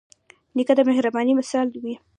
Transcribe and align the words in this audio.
نیکه 0.55 0.73
د 0.77 0.79
مهربانۍ 0.89 1.33
مثال 1.39 1.67
وي. 1.83 1.95